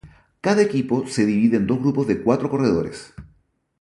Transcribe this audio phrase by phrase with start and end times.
[0.41, 3.13] Cada equipo se divide en dos grupos de cuatro corredores.